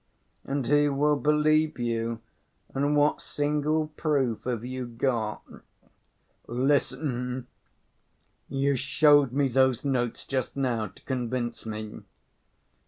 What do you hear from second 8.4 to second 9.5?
you showed me